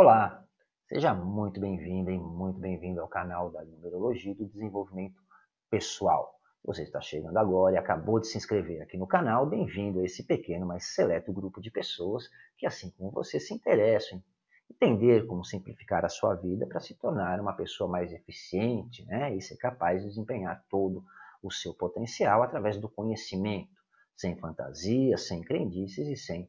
[0.00, 0.46] Olá,
[0.86, 5.20] seja muito bem-vindo e muito bem-vindo ao canal da Numerologia do Desenvolvimento
[5.68, 6.38] Pessoal.
[6.64, 10.22] Você está chegando agora e acabou de se inscrever aqui no canal, bem-vindo a esse
[10.22, 14.22] pequeno, mas seleto grupo de pessoas que, assim como você, se interessam
[14.70, 19.34] em entender como simplificar a sua vida para se tornar uma pessoa mais eficiente né,
[19.34, 21.02] e ser capaz de desempenhar todo
[21.42, 23.74] o seu potencial através do conhecimento,
[24.16, 26.48] sem fantasias, sem crendices e sem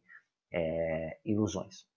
[0.53, 1.89] é, ilusões.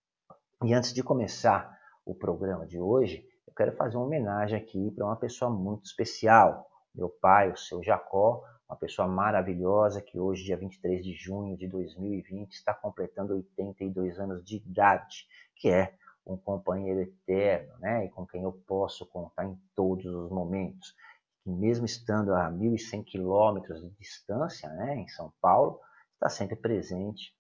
[0.65, 5.05] E antes de começar o programa de hoje, eu quero fazer uma homenagem aqui para
[5.05, 10.57] uma pessoa muito especial, meu pai, o seu Jacó, uma pessoa maravilhosa que hoje, dia
[10.57, 17.01] 23 de junho de 2020, está completando 82 anos de idade, que é um companheiro
[17.01, 20.95] eterno, né, e com quem eu posso contar em todos os momentos.
[21.43, 25.81] Que mesmo estando a 1.100 quilômetros de distância, né, em São Paulo,
[26.15, 27.35] está sempre presente,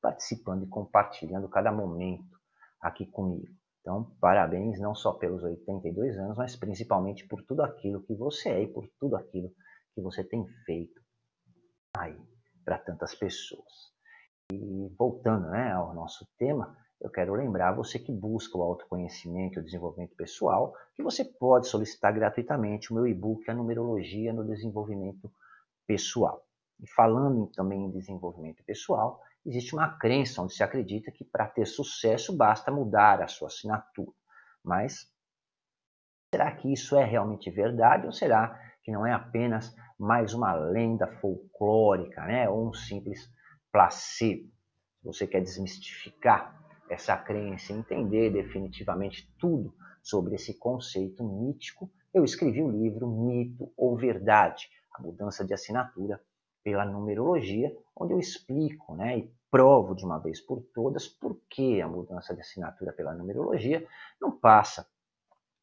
[0.00, 2.40] participando e compartilhando cada momento
[2.82, 3.48] aqui comigo.
[3.80, 8.62] Então, parabéns não só pelos 82 anos, mas principalmente por tudo aquilo que você é
[8.62, 9.52] e por tudo aquilo
[9.94, 11.00] que você tem feito
[11.96, 12.16] aí
[12.64, 13.92] para tantas pessoas.
[14.52, 19.60] E voltando né, ao nosso tema, eu quero lembrar você que busca o autoconhecimento e
[19.60, 25.32] o desenvolvimento pessoal, que você pode solicitar gratuitamente o meu e-book A Numerologia no Desenvolvimento
[25.86, 26.46] Pessoal.
[26.80, 31.66] E falando também em desenvolvimento pessoal, existe uma crença onde se acredita que para ter
[31.66, 34.12] sucesso basta mudar a sua assinatura.
[34.64, 35.10] Mas
[36.32, 41.06] será que isso é realmente verdade ou será que não é apenas mais uma lenda
[41.20, 42.48] folclórica, né?
[42.48, 43.30] ou um simples
[43.70, 44.50] placebo?
[45.00, 52.24] Se você quer desmistificar essa crença e entender definitivamente tudo sobre esse conceito mítico, eu
[52.24, 56.20] escrevi o livro Mito ou Verdade, a mudança de assinatura
[56.62, 61.80] pela numerologia, onde eu explico né, e provo de uma vez por todas por que
[61.82, 63.86] a mudança de assinatura pela numerologia
[64.20, 64.86] não passa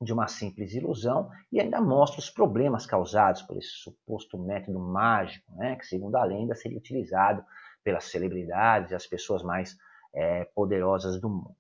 [0.02, 5.52] de uma simples ilusão e ainda mostro os problemas causados por esse suposto método mágico,
[5.56, 7.44] né, que segundo a lenda seria utilizado
[7.84, 9.78] pelas celebridades e as pessoas mais
[10.14, 11.56] é, poderosas do mundo.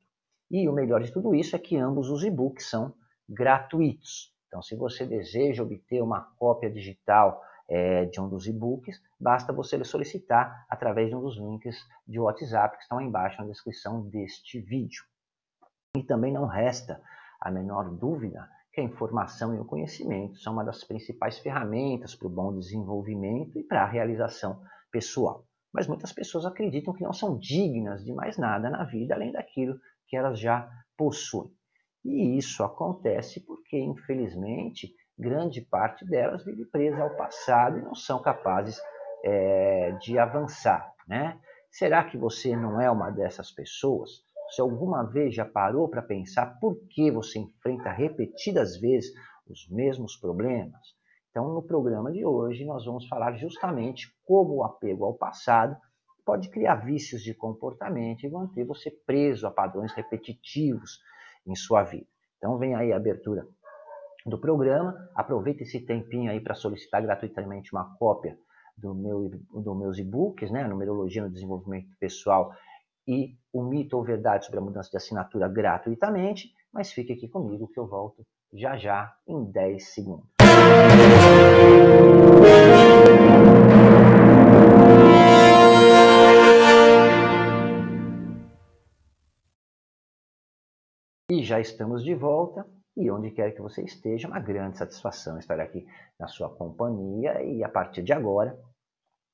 [0.49, 2.93] E o melhor de tudo isso é que ambos os e-books são
[3.27, 4.33] gratuitos.
[4.47, 9.81] Então, se você deseja obter uma cópia digital é, de um dos e-books, basta você
[9.83, 14.59] solicitar através de um dos links de WhatsApp que estão aí embaixo na descrição deste
[14.59, 15.03] vídeo.
[15.95, 17.01] E também não resta
[17.39, 22.27] a menor dúvida que a informação e o conhecimento são uma das principais ferramentas para
[22.27, 25.45] o bom desenvolvimento e para a realização pessoal.
[25.71, 29.79] Mas muitas pessoas acreditam que não são dignas de mais nada na vida além daquilo
[30.07, 31.51] que elas já possuem.
[32.03, 38.21] E isso acontece porque, infelizmente, grande parte delas vive presa ao passado e não são
[38.21, 38.79] capazes
[39.23, 40.93] é, de avançar.
[41.07, 41.37] Né?
[41.69, 44.23] Será que você não é uma dessas pessoas?
[44.49, 49.11] Se alguma vez já parou para pensar por que você enfrenta repetidas vezes
[49.47, 50.97] os mesmos problemas?
[51.29, 55.77] Então, no programa de hoje, nós vamos falar justamente como o apego ao passado
[56.25, 60.99] pode criar vícios de comportamento e manter você preso a padrões repetitivos
[61.45, 62.07] em sua vida.
[62.37, 63.47] Então, vem aí a abertura
[64.25, 64.95] do programa.
[65.15, 68.37] Aproveite esse tempinho aí para solicitar gratuitamente uma cópia
[68.77, 70.67] do meu, do meus e-books, né?
[70.67, 72.53] Numerologia no Desenvolvimento Pessoal
[73.07, 76.53] e o Mito ou Verdade sobre a Mudança de Assinatura gratuitamente.
[76.71, 80.29] Mas fique aqui comigo que eu volto já já em 10 segundos.
[91.31, 95.59] E já estamos de volta e onde quer que você esteja, uma grande satisfação estar
[95.59, 95.85] aqui
[96.19, 98.57] na sua companhia e a partir de agora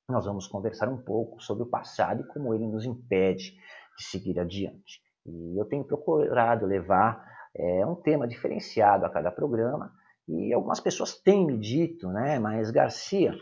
[0.08, 3.56] nós vamos conversar um pouco sobre o passado e como ele nos impede
[3.98, 5.00] de seguir adiante.
[5.24, 7.24] E eu tenho procurado levar
[7.56, 9.92] é, um tema diferenciado a cada programa
[10.28, 13.36] e algumas pessoas têm me dito, né, mas Garcia, o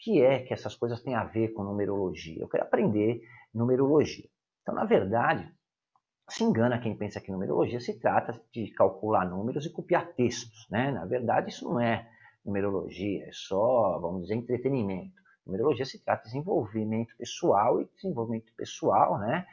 [0.00, 2.40] que é que essas coisas têm a ver com numerologia?
[2.40, 3.20] Eu quero aprender
[3.54, 4.28] numerologia.
[4.62, 5.52] Então, na verdade,
[6.28, 10.66] se engana quem pensa que numerologia se trata de calcular números e copiar textos.
[10.70, 10.90] Né?
[10.90, 12.08] Na verdade, isso não é
[12.44, 15.16] numerologia, é só, vamos dizer, entretenimento.
[15.46, 19.46] Numerologia se trata de desenvolvimento pessoal e desenvolvimento pessoal, né?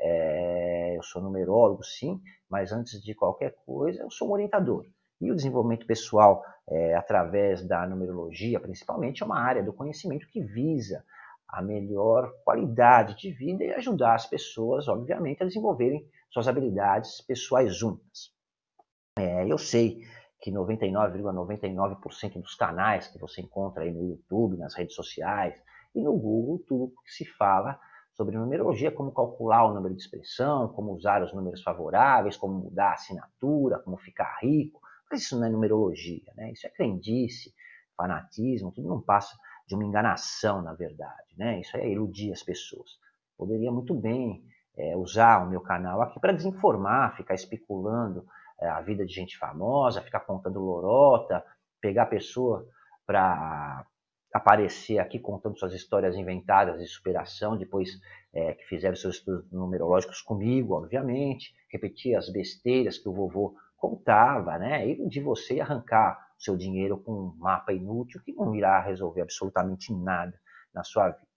[0.00, 4.86] É, eu sou numerólogo, sim, mas antes de qualquer coisa, eu sou um orientador.
[5.20, 10.40] E o desenvolvimento pessoal, é, através da numerologia, principalmente, é uma área do conhecimento que
[10.40, 11.04] visa
[11.46, 17.82] a melhor qualidade de vida e ajudar as pessoas, obviamente, a desenvolverem suas habilidades pessoais
[17.82, 18.32] únicas.
[19.18, 20.00] É, eu sei
[20.40, 25.54] que 99,99% ,99 dos canais que você encontra aí no YouTube, nas redes sociais
[25.94, 27.78] e no Google, tudo que se fala
[28.14, 32.90] sobre numerologia, como calcular o número de expressão, como usar os números favoráveis, como mudar
[32.90, 34.80] a assinatura, como ficar rico.
[35.10, 36.50] Mas isso não é numerologia, né?
[36.52, 37.54] Isso é crendice,
[37.96, 39.36] fanatismo, tudo não passa
[39.66, 41.60] de uma enganação, na verdade, né?
[41.60, 42.98] Isso é iludir as pessoas.
[43.36, 44.42] Poderia muito bem
[44.76, 48.24] é, usar o meu canal aqui para desinformar, ficar especulando
[48.60, 51.44] é, a vida de gente famosa, ficar contando lorota,
[51.80, 52.66] pegar pessoa
[53.06, 53.84] para
[54.32, 57.90] aparecer aqui contando suas histórias inventadas de superação, depois
[58.32, 64.58] é, que fizeram seus estudos numerológicos comigo, obviamente, repetir as besteiras que o vovô contava,
[64.58, 64.88] né?
[64.88, 69.92] E de você arrancar seu dinheiro com um mapa inútil que não irá resolver absolutamente
[69.92, 70.32] nada
[70.72, 71.31] na sua vida.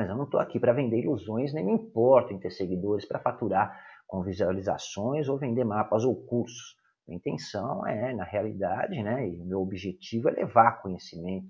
[0.00, 3.18] Mas eu não estou aqui para vender ilusões, nem me importo em ter seguidores para
[3.18, 6.74] faturar com visualizações ou vender mapas ou cursos.
[7.06, 11.46] A intenção é, na realidade, né, e o meu objetivo é levar conhecimento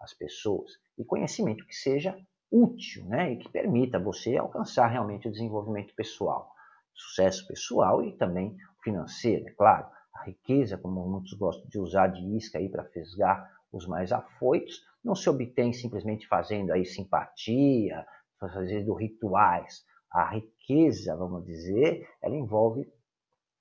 [0.00, 2.16] às pessoas e conhecimento que seja
[2.50, 6.50] útil, né, e que permita você alcançar realmente o desenvolvimento pessoal,
[6.94, 9.86] sucesso pessoal e também financeiro, é claro.
[10.14, 15.14] A riqueza, como muitos gostam de usar de isca para fisgar os mais afoitos, não
[15.14, 18.06] se obtém simplesmente fazendo aí simpatia,
[18.38, 19.84] fazendo rituais.
[20.10, 22.86] A riqueza, vamos dizer, ela envolve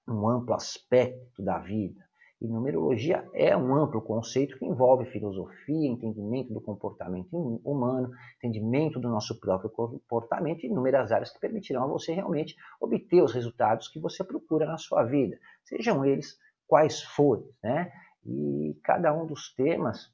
[0.07, 2.09] um amplo aspecto da vida.
[2.41, 9.09] E numerologia é um amplo conceito que envolve filosofia, entendimento do comportamento humano, entendimento do
[9.09, 13.99] nosso próprio comportamento e inúmeras áreas que permitirão a você realmente obter os resultados que
[13.99, 17.49] você procura na sua vida, sejam eles quais forem.
[17.61, 17.91] Né?
[18.25, 20.09] E cada um dos temas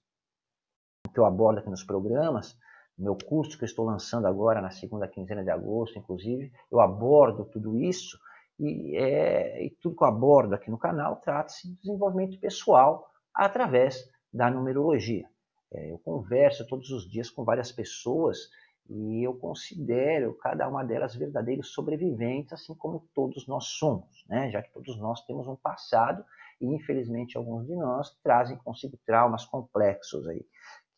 [1.15, 2.57] que eu abordo aqui nos programas,
[2.97, 7.45] meu curso que eu estou lançando agora na segunda quinzena de agosto, inclusive, eu abordo
[7.45, 8.19] tudo isso
[8.59, 14.09] e, é, e tudo que eu abordo aqui no canal trata-se de desenvolvimento pessoal através
[14.31, 15.25] da numerologia.
[15.73, 18.49] É, eu converso todos os dias com várias pessoas
[18.89, 24.49] e eu considero cada uma delas verdadeiros sobreviventes, assim como todos nós somos, né?
[24.51, 26.23] já que todos nós temos um passado
[26.61, 30.45] e infelizmente alguns de nós trazem consigo traumas complexos aí,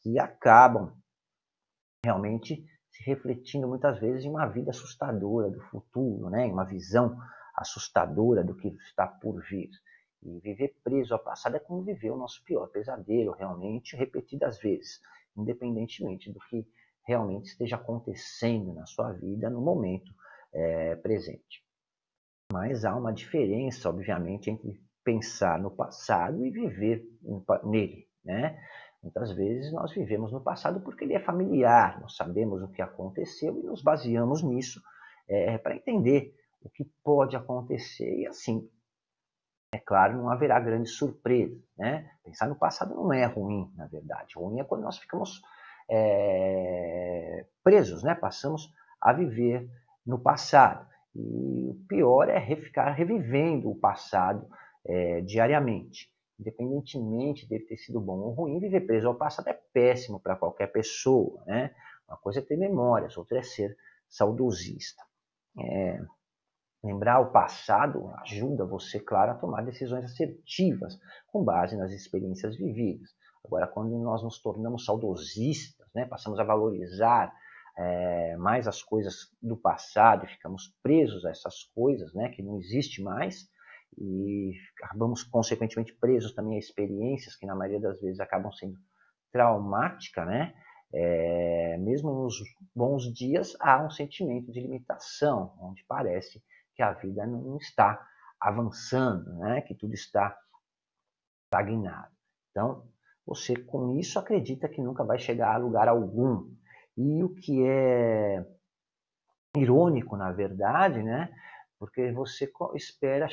[0.01, 0.93] que acabam
[2.03, 6.47] realmente se refletindo muitas vezes em uma vida assustadora do futuro, né?
[6.47, 7.17] em uma visão
[7.55, 9.69] assustadora do que está por vir.
[10.23, 14.99] E viver preso ao passado é como viver o nosso pior pesadelo, realmente, repetidas vezes,
[15.35, 16.67] independentemente do que
[17.05, 20.11] realmente esteja acontecendo na sua vida no momento
[20.53, 21.63] é, presente.
[22.51, 27.05] Mas há uma diferença, obviamente, entre pensar no passado e viver
[27.63, 28.59] nele, né?
[29.01, 33.57] Muitas vezes nós vivemos no passado porque ele é familiar, nós sabemos o que aconteceu
[33.59, 34.81] e nos baseamos nisso
[35.27, 38.21] é, para entender o que pode acontecer.
[38.21, 38.69] E assim,
[39.71, 41.57] é claro, não haverá grande surpresa.
[41.77, 42.09] Né?
[42.23, 44.35] Pensar no passado não é ruim, na verdade.
[44.35, 45.41] Ruim é quando nós ficamos
[45.89, 48.15] é, presos, né?
[48.15, 49.69] passamos a viver
[50.05, 50.87] no passado.
[51.15, 54.47] E o pior é ficar revivendo o passado
[54.85, 56.11] é, diariamente.
[56.39, 60.67] Independentemente dele ter sido bom ou ruim, viver preso ao passado é péssimo para qualquer
[60.67, 61.43] pessoa.
[61.45, 61.73] Né?
[62.07, 63.75] Uma coisa é ter memórias, outra é ser
[64.07, 65.03] saudosista.
[65.59, 65.99] É,
[66.83, 70.97] Lembrar o passado ajuda você, claro, a tomar decisões assertivas
[71.27, 73.09] com base nas experiências vividas.
[73.43, 77.33] Agora, quando nós nos tornamos saudosistas, né, passamos a valorizar
[77.77, 82.57] é, mais as coisas do passado e ficamos presos a essas coisas né, que não
[82.57, 83.49] existe mais
[83.97, 84.53] e
[84.83, 88.77] acabamos, consequentemente, presos também a experiências que, na maioria das vezes, acabam sendo
[89.31, 90.53] traumáticas, né?
[90.93, 92.35] É, mesmo nos
[92.75, 96.41] bons dias, há um sentimento de limitação, onde parece
[96.75, 98.07] que a vida não está
[98.39, 99.61] avançando, né?
[99.61, 100.37] que tudo está
[101.45, 102.11] estagnado.
[102.51, 102.87] Então,
[103.25, 106.49] você com isso acredita que nunca vai chegar a lugar algum.
[106.95, 108.45] E o que é
[109.55, 111.33] irônico, na verdade, né?
[111.79, 113.27] Porque você espera,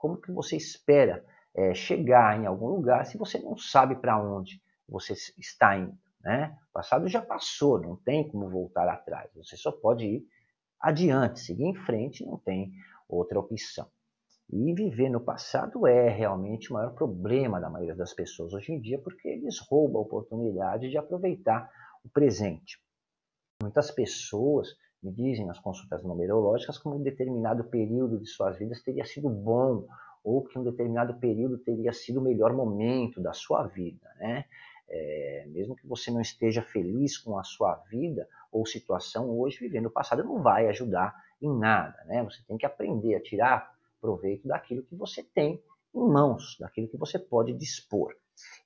[0.00, 4.62] como que você espera é, chegar em algum lugar se você não sabe para onde
[4.88, 6.56] você está indo, né?
[6.70, 9.30] O passado já passou, não tem como voltar atrás.
[9.34, 10.26] Você só pode ir
[10.80, 12.72] adiante, seguir em frente, não tem
[13.08, 13.86] outra opção.
[14.52, 18.80] E viver no passado é realmente o maior problema da maioria das pessoas hoje em
[18.80, 21.70] dia, porque eles roubam a oportunidade de aproveitar
[22.02, 22.82] o presente.
[23.62, 29.04] Muitas pessoas me dizem nas consultas numerológicas que um determinado período de suas vidas teria
[29.04, 29.86] sido bom,
[30.22, 34.06] ou que um determinado período teria sido o melhor momento da sua vida.
[34.18, 34.44] Né?
[34.88, 39.86] É, mesmo que você não esteja feliz com a sua vida ou situação hoje, vivendo
[39.86, 41.96] o passado não vai ajudar em nada.
[42.04, 42.22] Né?
[42.24, 45.62] Você tem que aprender a tirar proveito daquilo que você tem
[45.94, 48.14] em mãos, daquilo que você pode dispor.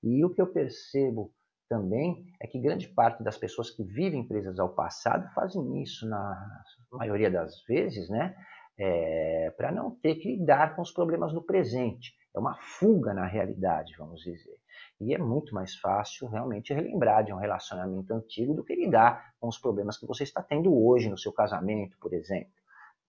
[0.03, 1.33] E o que eu percebo
[1.69, 6.63] também é que grande parte das pessoas que vivem presas ao passado fazem isso na
[6.91, 8.35] maioria das vezes, né?
[8.77, 12.13] É, para não ter que lidar com os problemas no presente.
[12.35, 14.57] É uma fuga na realidade, vamos dizer.
[15.01, 19.49] E é muito mais fácil realmente relembrar de um relacionamento antigo do que lidar com
[19.49, 22.53] os problemas que você está tendo hoje no seu casamento, por exemplo.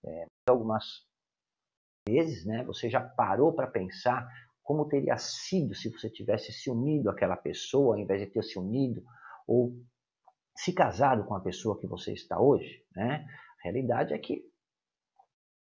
[0.05, 1.03] É, algumas
[2.07, 4.27] vezes, né, você já parou para pensar
[4.65, 8.57] como teria sido se você tivesse se unido àquela pessoa, ao invés de ter se
[8.57, 9.03] unido
[9.47, 9.71] ou
[10.57, 13.25] se casado com a pessoa que você está hoje, né?
[13.59, 14.43] A realidade é que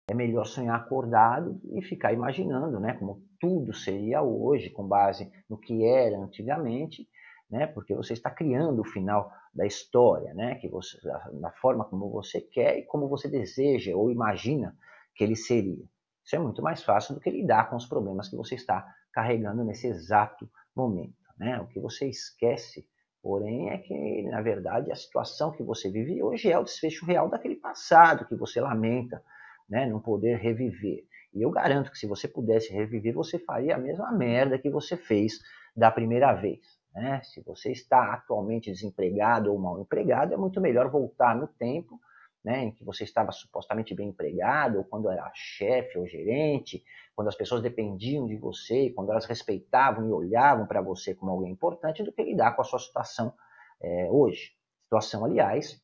[0.09, 5.57] é melhor sonhar acordado e ficar imaginando, né, como tudo seria hoje, com base no
[5.57, 7.05] que era antigamente,
[7.49, 10.97] né, porque você está criando o final da história, né, que você,
[11.41, 14.77] da forma como você quer e como você deseja ou imagina
[15.13, 15.85] que ele seria.
[16.27, 19.63] Isso é muito mais fácil do que lidar com os problemas que você está carregando
[19.63, 21.15] nesse exato momento.
[21.39, 21.57] Né?
[21.61, 22.85] O que você esquece,
[23.23, 27.29] porém, é que, na verdade, a situação que você vive hoje é o desfecho real
[27.29, 29.23] daquele passado que você lamenta
[29.69, 29.85] né?
[29.85, 31.05] não poder reviver.
[31.33, 34.97] E eu garanto que se você pudesse reviver, você faria a mesma merda que você
[34.97, 35.39] fez
[35.73, 36.59] da primeira vez.
[36.93, 37.21] Né?
[37.23, 41.97] Se você está atualmente desempregado ou mal empregado, é muito melhor voltar no tempo
[42.47, 46.81] né, em que você estava supostamente bem empregado, ou quando era chefe ou gerente,
[47.13, 51.51] quando as pessoas dependiam de você, quando elas respeitavam e olhavam para você como alguém
[51.51, 53.33] importante, do que lidar com a sua situação
[53.81, 54.53] é, hoje.
[54.83, 55.83] Situação, aliás,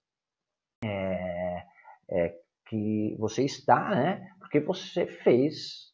[0.86, 1.66] é,
[2.10, 2.40] é,
[2.70, 5.92] que você está, né, porque você fez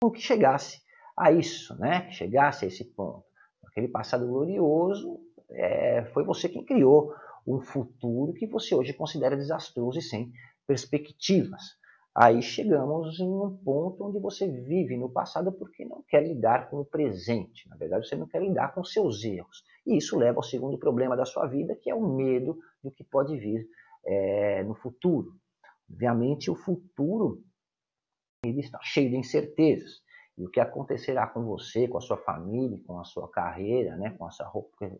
[0.00, 0.80] com que chegasse
[1.18, 3.24] a isso, né, que chegasse a esse ponto.
[3.66, 5.18] Aquele passado glorioso,
[5.50, 7.12] é, foi você quem criou
[7.46, 10.32] um futuro que você hoje considera desastroso e sem
[10.66, 11.78] perspectivas.
[12.14, 16.80] Aí chegamos em um ponto onde você vive no passado porque não quer lidar com
[16.80, 17.68] o presente.
[17.68, 19.62] Na verdade, você não quer lidar com seus erros.
[19.86, 23.04] E isso leva ao segundo problema da sua vida, que é o medo do que
[23.04, 23.66] pode vir
[24.04, 25.34] é, no futuro.
[25.88, 27.42] Obviamente, o futuro
[28.44, 30.02] ele está cheio de incertezas.
[30.38, 34.10] E o que acontecerá com você, com a sua família, com a sua carreira, né,
[34.10, 34.50] com a sua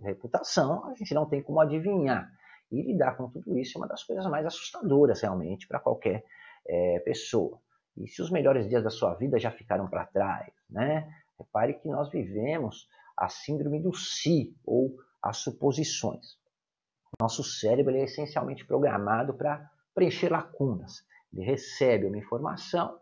[0.03, 2.31] reputação, a gente não tem como adivinhar.
[2.71, 6.25] E lidar com tudo isso é uma das coisas mais assustadoras realmente para qualquer
[6.67, 7.59] é, pessoa.
[7.97, 11.13] E se os melhores dias da sua vida já ficaram para trás, né?
[11.39, 16.39] Repare que nós vivemos a síndrome do si ou as suposições.
[17.21, 21.05] Nosso cérebro é essencialmente programado para preencher lacunas.
[21.33, 22.99] Ele recebe uma informação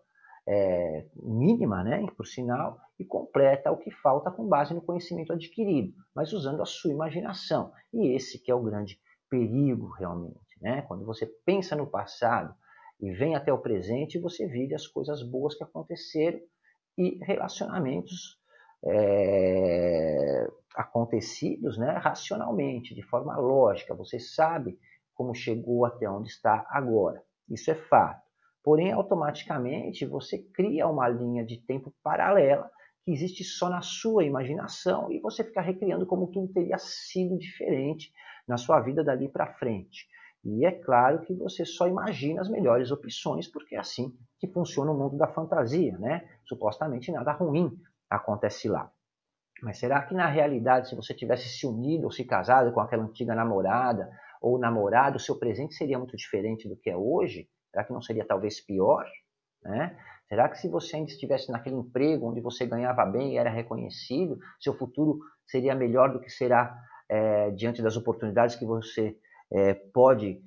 [0.49, 5.93] é, mínima, né, por sinal, e completa o que falta com base no conhecimento adquirido,
[6.15, 7.71] mas usando a sua imaginação.
[7.93, 10.83] E esse que é o grande perigo realmente, né?
[10.83, 12.55] Quando você pensa no passado
[12.99, 16.41] e vem até o presente, você vive as coisas boas que aconteceram
[16.97, 18.39] e relacionamentos
[18.85, 23.95] é, acontecidos, né, racionalmente, de forma lógica.
[23.95, 24.79] Você sabe
[25.15, 27.23] como chegou até onde está agora.
[27.51, 28.28] Isso é fato.
[28.63, 32.71] Porém, automaticamente você cria uma linha de tempo paralela
[33.05, 38.13] que existe só na sua imaginação e você fica recriando como tudo teria sido diferente
[38.47, 40.07] na sua vida dali para frente.
[40.45, 44.91] E é claro que você só imagina as melhores opções, porque é assim que funciona
[44.91, 46.29] o mundo da fantasia, né?
[46.45, 47.71] Supostamente nada ruim
[48.09, 48.91] acontece lá.
[49.63, 53.05] Mas será que na realidade, se você tivesse se unido ou se casado com aquela
[53.05, 54.09] antiga namorada
[54.41, 57.49] ou namorado, o seu presente seria muito diferente do que é hoje?
[57.79, 59.07] Será que não seria talvez pior?
[59.63, 59.97] Né?
[60.29, 64.37] Será que se você ainda estivesse naquele emprego onde você ganhava bem e era reconhecido,
[64.59, 66.77] seu futuro seria melhor do que será
[67.09, 69.17] é, diante das oportunidades que você
[69.53, 70.43] é, pode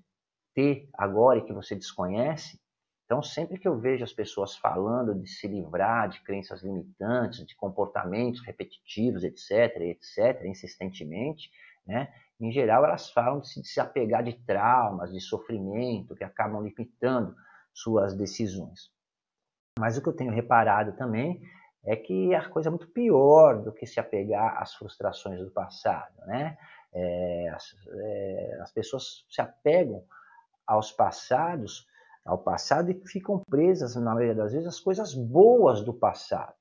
[0.54, 2.60] ter agora e que você desconhece?
[3.06, 7.56] Então, sempre que eu vejo as pessoas falando de se livrar de crenças limitantes, de
[7.56, 11.50] comportamentos repetitivos, etc., etc., insistentemente,
[11.88, 17.36] né, em geral, elas falam de se desapegar de traumas, de sofrimento, que acabam limitando
[17.72, 18.92] suas decisões.
[19.80, 21.40] Mas o que eu tenho reparado também
[21.86, 26.14] é que a coisa é muito pior do que se apegar às frustrações do passado.
[26.26, 26.58] Né?
[26.94, 30.04] É, as, é, as pessoas se apegam
[30.66, 31.88] aos passados,
[32.26, 36.56] ao passado e ficam presas, na maioria das vezes, às coisas boas do passado.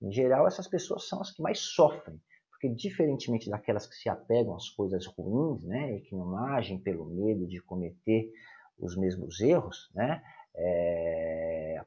[0.00, 2.20] Em geral, essas pessoas são as que mais sofrem
[2.62, 7.04] porque, diferentemente daquelas que se apegam às coisas ruins, né, e que não agem pelo
[7.06, 8.30] medo de cometer
[8.78, 10.22] os mesmos erros, né,
[10.54, 11.82] é,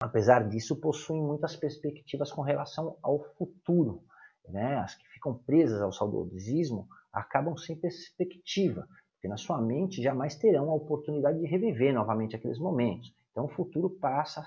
[0.00, 4.04] apesar disso, possuem muitas perspectivas com relação ao futuro.
[4.48, 4.76] Né?
[4.76, 10.70] As que ficam presas ao saudosismo acabam sem perspectiva, porque na sua mente jamais terão
[10.70, 13.12] a oportunidade de reviver novamente aqueles momentos.
[13.32, 14.46] Então o futuro passa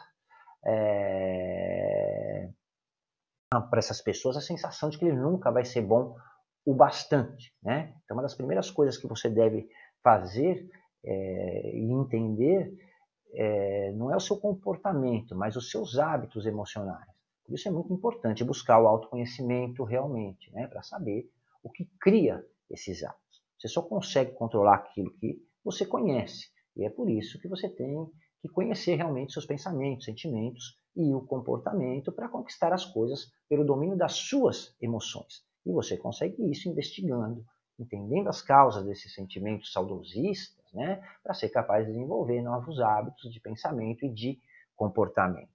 [0.65, 2.49] é,
[3.59, 6.15] para essas pessoas a sensação de que ele nunca vai ser bom
[6.65, 7.93] o bastante, né?
[8.03, 9.67] Então, uma das primeiras coisas que você deve
[10.01, 10.69] fazer
[11.03, 12.73] é, e entender
[13.33, 17.07] é, não é o seu comportamento, mas os seus hábitos emocionais.
[17.45, 20.67] Por isso é muito importante buscar o autoconhecimento realmente, né?
[20.67, 21.29] Para saber
[21.61, 23.41] o que cria esses hábitos.
[23.59, 26.47] Você só consegue controlar aquilo que você conhece.
[26.77, 28.09] E é por isso que você tem
[28.41, 33.97] que conhecer realmente seus pensamentos, sentimentos e o comportamento para conquistar as coisas pelo domínio
[33.97, 35.43] das suas emoções.
[35.65, 37.45] E você consegue isso investigando,
[37.79, 43.39] entendendo as causas desses sentimentos saudosistas, né, para ser capaz de desenvolver novos hábitos de
[43.39, 44.39] pensamento e de
[44.75, 45.49] comportamento.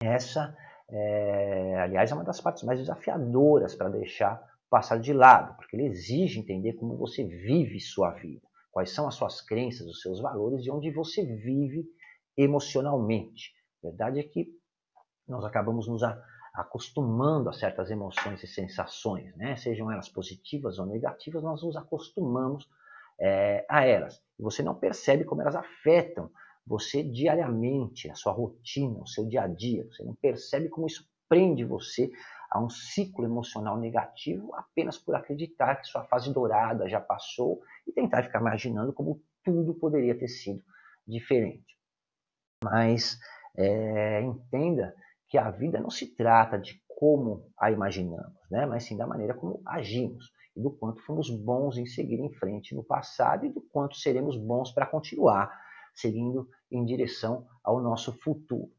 [0.00, 0.56] Essa,
[0.88, 5.76] é, aliás, é uma das partes mais desafiadoras para deixar o passado de lado, porque
[5.76, 10.20] ele exige entender como você vive sua vida, quais são as suas crenças, os seus
[10.20, 11.84] valores e onde você vive
[12.36, 13.52] emocionalmente.
[13.82, 14.48] A verdade é que
[15.26, 16.02] nós acabamos nos
[16.54, 19.56] acostumando a certas emoções e sensações, né?
[19.56, 22.68] sejam elas positivas ou negativas, nós nos acostumamos
[23.18, 24.22] é, a elas.
[24.38, 26.30] E você não percebe como elas afetam
[26.66, 29.84] você diariamente, a sua rotina, o seu dia a dia.
[29.90, 32.10] Você não percebe como isso prende você
[32.50, 37.92] a um ciclo emocional negativo apenas por acreditar que sua fase dourada já passou e
[37.92, 40.62] tentar ficar imaginando como tudo poderia ter sido
[41.06, 41.76] diferente.
[42.62, 43.18] Mas
[43.56, 44.94] é, entenda
[45.28, 48.66] que a vida não se trata de como a imaginamos, né?
[48.66, 52.74] mas sim da maneira como agimos e do quanto fomos bons em seguir em frente
[52.74, 55.50] no passado e do quanto seremos bons para continuar
[55.94, 58.70] seguindo em direção ao nosso futuro.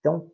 [0.00, 0.30] Então,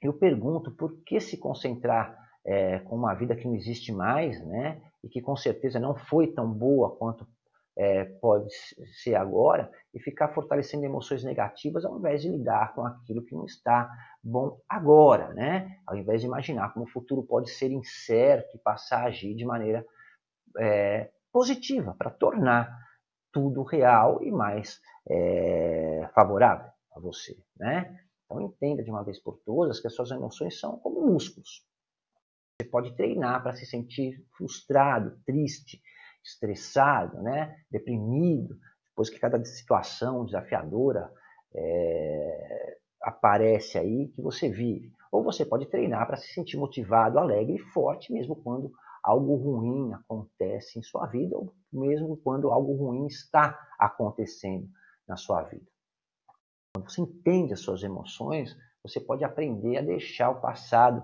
[0.00, 4.82] eu pergunto por que se concentrar é, com uma vida que não existe mais, né?
[5.02, 7.26] E que com certeza não foi tão boa quanto
[7.80, 8.52] é, pode
[9.02, 13.46] ser agora, e ficar fortalecendo emoções negativas ao invés de lidar com aquilo que não
[13.46, 13.90] está
[14.22, 15.78] bom agora, né?
[15.86, 19.46] Ao invés de imaginar como o futuro pode ser incerto e passar a agir de
[19.46, 19.82] maneira
[20.58, 22.70] é, positiva para tornar
[23.32, 27.98] tudo real e mais é, favorável a você, né?
[28.26, 31.66] Então entenda de uma vez por todas que as suas emoções são como músculos.
[32.60, 35.80] Você pode treinar para se sentir frustrado, triste,
[36.22, 37.56] estressado, né?
[37.70, 38.56] deprimido,
[38.90, 41.10] depois que cada situação desafiadora
[41.54, 44.92] é, aparece aí que você vive.
[45.10, 49.92] Ou você pode treinar para se sentir motivado, alegre e forte, mesmo quando algo ruim
[49.92, 54.68] acontece em sua vida, ou mesmo quando algo ruim está acontecendo
[55.08, 55.66] na sua vida.
[56.74, 61.02] Quando você entende as suas emoções, você pode aprender a deixar o passado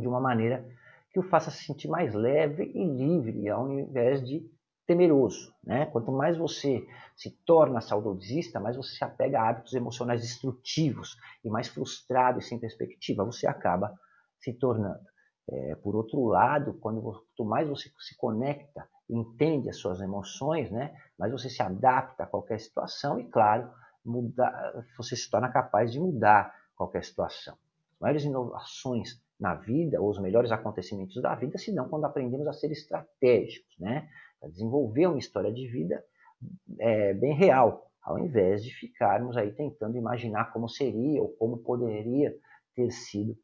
[0.00, 0.64] de uma maneira
[1.10, 4.48] que o faça se sentir mais leve e livre, ao invés de
[4.86, 5.52] temeroso.
[5.62, 5.86] Né?
[5.86, 11.48] Quanto mais você se torna saudosista, mais você se apega a hábitos emocionais destrutivos e
[11.48, 13.94] mais frustrado e sem perspectiva você acaba
[14.40, 15.00] se tornando.
[15.48, 20.94] É, por outro lado, quando, quanto mais você se conecta, entende as suas emoções, né,
[21.18, 23.70] mais você se adapta a qualquer situação e, claro,
[24.96, 27.54] você se torna capaz de mudar qualquer situação.
[27.54, 32.46] As maiores inovações na vida, ou os melhores acontecimentos da vida, se dão quando aprendemos
[32.46, 34.08] a ser estratégicos, né,
[34.42, 36.04] a desenvolver uma história de vida
[36.78, 42.34] é, bem real, ao invés de ficarmos aí tentando imaginar como seria ou como poderia
[42.74, 43.36] ter sido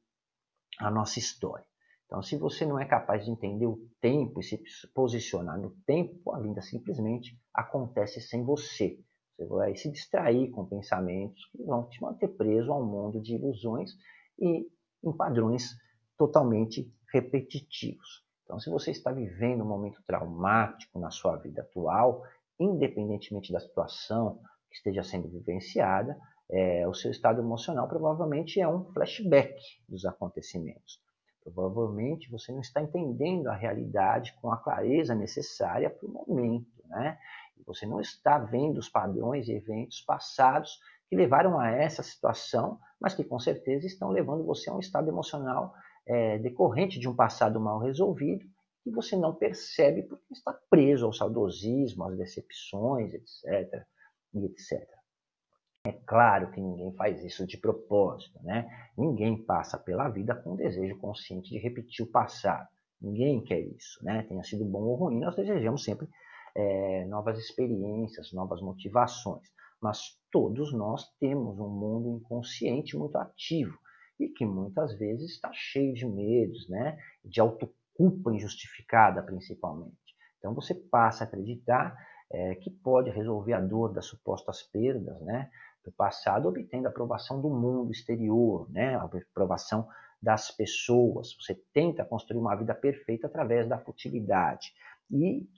[0.78, 1.64] a nossa história.
[2.06, 4.62] Então, se você não é capaz de entender o tempo e se
[4.94, 8.98] posicionar no tempo, a vida simplesmente acontece sem você.
[9.36, 13.90] Você vai se distrair com pensamentos que vão te manter preso ao mundo de ilusões
[14.38, 14.66] e
[15.04, 15.76] em padrões
[16.16, 18.24] totalmente repetitivos.
[18.44, 22.22] Então, se você está vivendo um momento traumático na sua vida atual,
[22.58, 26.16] independentemente da situação que esteja sendo vivenciada,
[26.48, 31.00] é, o seu estado emocional provavelmente é um flashback dos acontecimentos.
[31.42, 37.18] Provavelmente você não está entendendo a realidade com a clareza necessária para o momento, né?
[37.56, 42.78] E você não está vendo os padrões e eventos passados que levaram a essa situação,
[43.00, 45.72] mas que com certeza estão levando você a um estado emocional
[46.06, 48.46] é, decorrente de um passado mal resolvido
[48.86, 53.84] que você não percebe porque está preso ao saudosismo, às decepções, etc.
[54.32, 54.88] E etc.
[55.84, 58.68] É claro que ninguém faz isso de propósito, né?
[58.96, 62.68] Ninguém passa pela vida com o desejo consciente de repetir o passado.
[63.00, 64.22] Ninguém quer isso, né?
[64.22, 66.08] Tenha sido bom ou ruim, nós desejamos sempre
[66.54, 69.48] é, novas experiências, novas motivações.
[69.82, 73.76] Mas todos nós temos um mundo inconsciente muito ativo
[74.18, 76.98] e que muitas vezes está cheio de medos, né?
[77.24, 79.96] De autoculpa injustificada, principalmente.
[80.38, 81.96] Então você passa a acreditar
[82.30, 85.50] é, que pode resolver a dor das supostas perdas, né?
[85.84, 88.96] do passado obtendo a aprovação do mundo exterior, né?
[88.96, 89.88] a aprovação
[90.20, 91.36] das pessoas.
[91.40, 94.72] Você tenta construir uma vida perfeita através da futilidade.
[95.10, 95.48] E,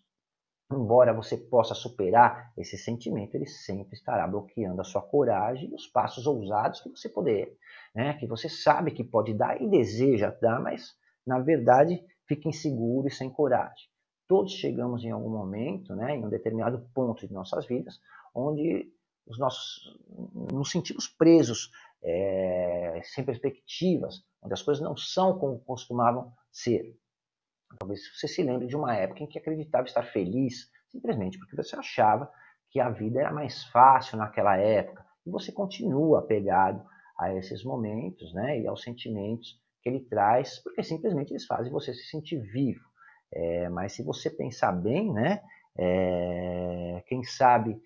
[0.70, 5.86] embora você possa superar esse sentimento, ele sempre estará bloqueando a sua coragem e os
[5.86, 7.56] passos ousados que você poder,
[7.94, 8.14] né?
[8.14, 10.94] que você sabe que pode dar e deseja dar, mas,
[11.26, 13.88] na verdade, fica inseguro e sem coragem.
[14.28, 17.98] Todos chegamos em algum momento, né, em um determinado ponto de nossas vidas,
[18.34, 18.92] onde
[19.26, 19.98] os nossos,
[20.52, 21.70] nos sentimos presos,
[22.02, 26.94] é, sem perspectivas, onde as coisas não são como costumavam ser.
[27.78, 31.76] Talvez você se lembre de uma época em que acreditava estar feliz, simplesmente porque você
[31.76, 32.30] achava
[32.70, 35.04] que a vida era mais fácil naquela época.
[35.26, 36.84] E você continua apegado
[37.18, 41.92] a esses momentos né, e aos sentimentos que ele traz, porque simplesmente eles fazem você
[41.92, 42.84] se sentir vivo.
[43.32, 45.42] É, mas se você pensar bem, né,
[45.76, 47.80] é, quem sabe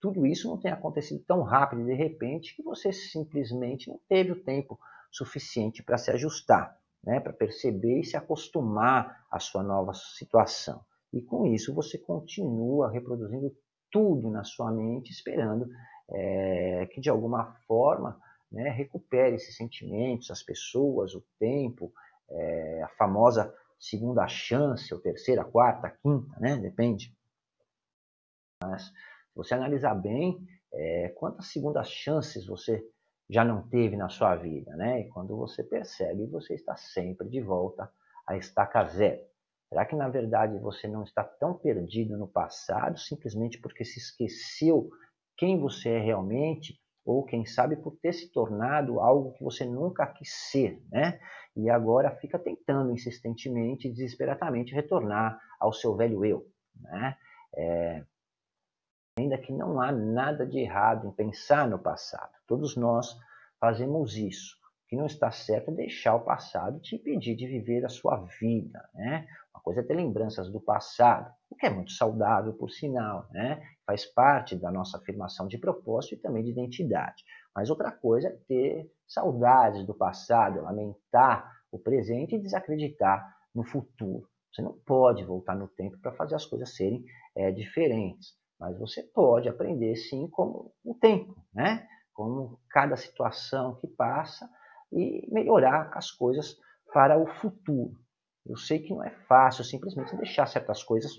[0.00, 4.42] tudo isso não tenha acontecido tão rápido de repente que você simplesmente não teve o
[4.42, 4.78] tempo
[5.10, 6.76] suficiente para se ajustar,
[7.06, 10.84] né, para perceber e se acostumar à sua nova situação.
[11.12, 13.56] E com isso você continua reproduzindo
[13.90, 15.68] tudo na sua mente, esperando
[16.10, 21.92] é, que de alguma forma né, recupere esses sentimentos, as pessoas, o tempo,
[22.28, 26.56] é, a famosa segunda chance, ou terceira, quarta, quinta, né?
[26.56, 27.14] Depende.
[28.62, 28.92] Mas se
[29.34, 32.84] você analisar bem, é, quantas segundas chances você
[33.28, 35.00] já não teve na sua vida, né?
[35.00, 37.90] E quando você percebe, você está sempre de volta
[38.26, 39.20] à estaca zero.
[39.68, 44.88] Será que na verdade você não está tão perdido no passado simplesmente porque se esqueceu
[45.36, 50.06] quem você é realmente ou quem sabe por ter se tornado algo que você nunca
[50.06, 51.20] quis ser, né?
[51.56, 56.46] E agora fica tentando insistentemente, desesperadamente retornar ao seu velho eu,
[56.80, 57.16] né?
[57.56, 58.04] É,
[59.18, 63.16] ainda que não há nada de errado em pensar no passado, todos nós
[63.58, 64.56] fazemos isso.
[64.84, 68.18] O que não está certo é deixar o passado te impedir de viver a sua
[68.38, 69.26] vida, né?
[69.52, 73.60] Uma coisa é ter lembranças do passado, o que é muito saudável, por sinal, né?
[73.86, 77.24] faz parte da nossa afirmação de propósito e também de identidade.
[77.54, 84.28] Mas outra coisa é ter saudades do passado, lamentar o presente e desacreditar no futuro.
[84.52, 89.02] Você não pode voltar no tempo para fazer as coisas serem é, diferentes, mas você
[89.02, 91.86] pode aprender sim como o tempo, né?
[92.12, 94.48] Como cada situação que passa
[94.92, 96.56] e melhorar as coisas
[96.92, 97.94] para o futuro.
[98.46, 101.12] Eu sei que não é fácil simplesmente deixar certas coisas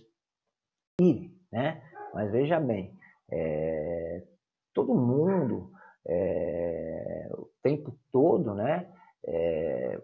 [1.00, 1.84] irem, né?
[2.14, 2.98] Mas veja bem,
[3.32, 4.24] é,
[4.74, 5.72] todo mundo,
[6.08, 8.92] é, o tempo todo, né,
[9.26, 10.02] é,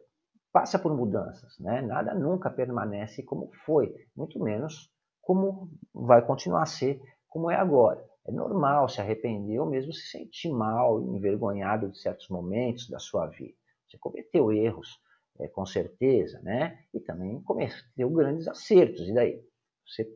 [0.51, 1.57] passa por mudanças.
[1.59, 1.81] Né?
[1.81, 4.91] Nada nunca permanece como foi, muito menos
[5.21, 7.01] como vai continuar a ser
[7.33, 8.07] como é agora.
[8.25, 13.25] É normal se arrepender ou mesmo se sentir mal, envergonhado de certos momentos da sua
[13.25, 13.57] vida.
[13.89, 15.01] Você cometeu erros,
[15.39, 16.79] é, com certeza, né?
[16.93, 19.09] E também cometeu grandes acertos.
[19.09, 19.43] E daí?
[19.85, 20.07] Você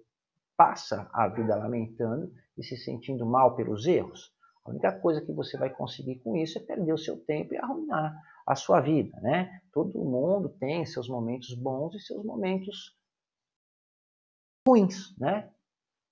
[0.56, 4.32] passa a vida lamentando e se sentindo mal pelos erros,
[4.64, 7.58] a única coisa que você vai conseguir com isso é perder o seu tempo e
[7.58, 9.62] arruinar a sua vida, né?
[9.72, 12.94] Todo mundo tem seus momentos bons e seus momentos
[14.68, 15.50] ruins, né?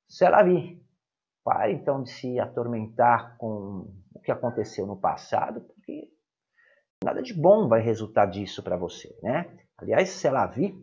[0.08, 0.82] Se ela vir,
[1.46, 6.10] pare então de se atormentar com o que aconteceu no passado, porque
[7.04, 9.56] nada de bom vai resultar disso para você, né?
[9.78, 10.76] Aliás, se ela vir,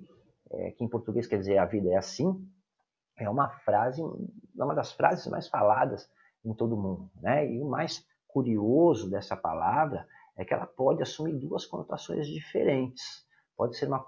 [0.52, 2.48] é, que em português quer dizer a vida é assim,
[3.16, 6.08] é uma frase, é uma das frases mais faladas
[6.44, 7.10] em todo mundo.
[7.20, 7.50] Né?
[7.50, 13.26] E o mais curioso dessa palavra é que ela pode assumir duas conotações diferentes.
[13.56, 14.04] Pode ser uma,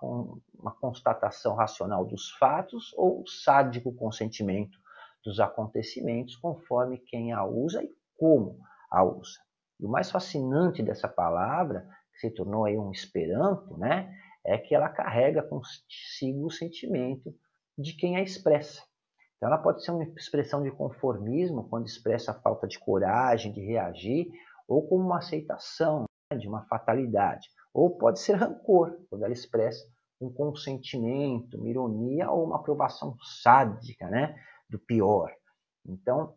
[0.58, 4.78] uma constatação racional dos fatos ou sádico consentimento
[5.24, 8.58] dos acontecimentos, conforme quem a usa e como
[8.90, 9.40] a usa.
[9.80, 14.14] E o mais fascinante dessa palavra, que se tornou aí um esperanto, né,
[14.46, 17.34] é que ela carrega consigo o sentimento
[17.76, 18.82] de quem a expressa.
[19.36, 23.60] Então, ela pode ser uma expressão de conformismo, quando expressa a falta de coragem de
[23.60, 24.30] reagir,
[24.68, 27.48] ou como uma aceitação né, de uma fatalidade.
[27.72, 29.84] Ou pode ser rancor, quando ela expressa
[30.20, 34.36] um consentimento, uma ironia ou uma aprovação sádica né,
[34.74, 35.32] do pior.
[35.86, 36.34] Então,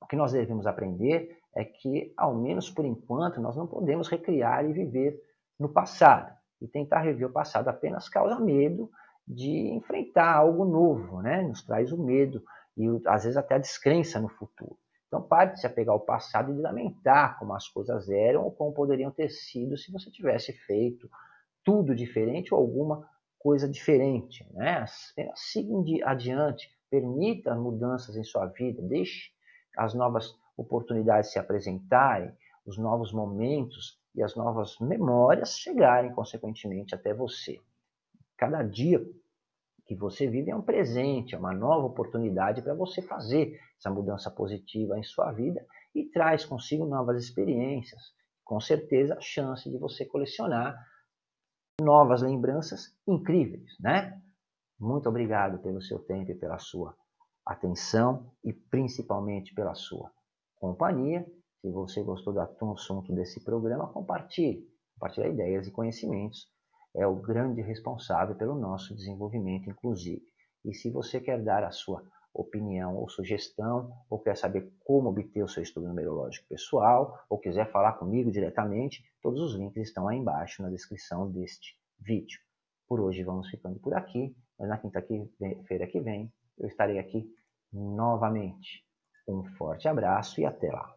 [0.00, 4.64] o que nós devemos aprender é que, ao menos por enquanto, nós não podemos recriar
[4.68, 5.20] e viver
[5.58, 6.32] no passado.
[6.60, 8.90] E tentar rever o passado apenas causa medo
[9.26, 11.42] de enfrentar algo novo, né?
[11.42, 12.42] Nos traz o medo
[12.76, 14.78] e às vezes até a descrença no futuro.
[15.06, 18.50] Então pare de se apegar ao passado e de lamentar como as coisas eram ou
[18.50, 21.08] como poderiam ter sido se você tivesse feito
[21.62, 23.06] tudo diferente ou alguma
[23.38, 24.84] coisa diferente, né?
[25.34, 29.30] Siga adiante, permita mudanças em sua vida, deixe
[29.78, 32.30] as novas oportunidades se apresentarem,
[32.66, 37.58] os novos momentos e as novas memórias chegarem, consequentemente, até você.
[38.36, 39.02] Cada dia
[39.86, 44.30] que você vive é um presente, é uma nova oportunidade para você fazer essa mudança
[44.30, 48.02] positiva em sua vida e traz consigo novas experiências.
[48.44, 50.76] Com certeza, a chance de você colecionar
[51.80, 54.20] novas lembranças incríveis, né?
[54.82, 56.92] Muito obrigado pelo seu tempo e pela sua
[57.46, 60.10] atenção e principalmente pela sua
[60.56, 61.24] companhia.
[61.60, 64.68] Se você gostou do assunto desse programa, compartilhe.
[64.94, 66.48] Compartilhe ideias e conhecimentos.
[66.96, 70.20] É o grande responsável pelo nosso desenvolvimento inclusive.
[70.64, 72.02] E se você quer dar a sua
[72.34, 77.70] opinião ou sugestão, ou quer saber como obter o seu estudo numerológico pessoal, ou quiser
[77.70, 82.40] falar comigo diretamente, todos os links estão aí embaixo na descrição deste vídeo.
[82.88, 87.28] Por hoje vamos ficando por aqui, mas na quinta-feira que vem eu estarei aqui
[87.72, 88.84] novamente.
[89.26, 90.94] Um forte abraço e até lá!